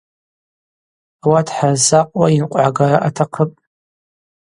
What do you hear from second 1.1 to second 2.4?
Ауат хӏрызсакъуа